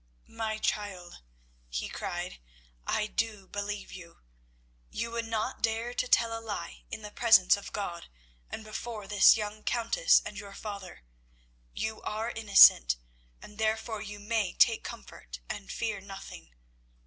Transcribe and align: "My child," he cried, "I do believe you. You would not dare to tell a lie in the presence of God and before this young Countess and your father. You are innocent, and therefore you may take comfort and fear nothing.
"My 0.25 0.57
child," 0.57 1.21
he 1.69 1.87
cried, 1.87 2.39
"I 2.87 3.05
do 3.05 3.45
believe 3.47 3.91
you. 3.91 4.21
You 4.89 5.11
would 5.11 5.27
not 5.27 5.61
dare 5.61 5.93
to 5.93 6.07
tell 6.07 6.35
a 6.35 6.41
lie 6.41 6.85
in 6.89 7.03
the 7.03 7.11
presence 7.11 7.55
of 7.55 7.71
God 7.71 8.07
and 8.49 8.63
before 8.63 9.07
this 9.07 9.37
young 9.37 9.61
Countess 9.61 10.19
and 10.25 10.39
your 10.39 10.53
father. 10.55 11.03
You 11.71 12.01
are 12.01 12.31
innocent, 12.31 12.97
and 13.43 13.59
therefore 13.59 14.01
you 14.01 14.17
may 14.19 14.53
take 14.53 14.83
comfort 14.83 15.39
and 15.47 15.71
fear 15.71 16.01
nothing. 16.01 16.51